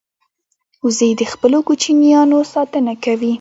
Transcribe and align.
وزې 0.85 1.09
د 1.19 1.21
خپلو 1.31 1.59
کوچنیانو 1.67 2.39
ساتنه 2.53 2.93
کوي 3.03 3.29